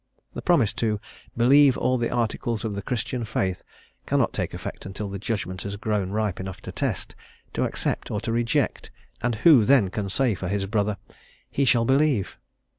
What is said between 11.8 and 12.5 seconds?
believe."